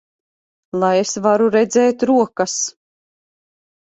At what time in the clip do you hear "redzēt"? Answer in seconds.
1.57-2.07